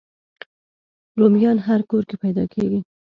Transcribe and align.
رومیان 1.19 1.57
هر 1.67 1.79
کور 1.89 2.03
کې 2.09 2.15
پیدا 2.23 2.43
کېږي 2.53 2.79